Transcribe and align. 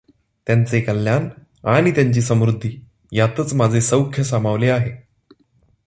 त्यांचे 0.47 0.81
कल्याण 0.81 1.27
आणि 1.63 1.91
त्यांची 1.91 2.21
समृद्धी 2.21 2.69
ह्यांतच 3.11 3.53
माझे 3.53 3.81
सौख्य 3.81 4.23
सामावले 4.23 4.69
आहे। 4.69 4.91